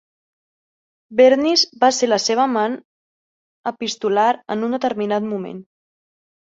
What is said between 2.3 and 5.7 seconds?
amant epistolar en un determinat moment.